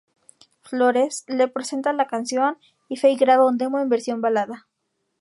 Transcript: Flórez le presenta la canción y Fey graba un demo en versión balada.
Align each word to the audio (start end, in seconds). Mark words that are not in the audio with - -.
Flórez 0.63 1.25
le 1.27 1.47
presenta 1.47 1.93
la 1.93 2.07
canción 2.07 2.57
y 2.89 2.95
Fey 2.95 3.15
graba 3.15 3.45
un 3.45 3.59
demo 3.59 3.79
en 3.79 3.87
versión 3.89 4.19
balada. 4.19 4.65